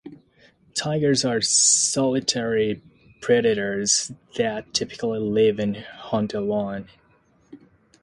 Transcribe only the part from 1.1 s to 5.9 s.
are solitary predators that typically live and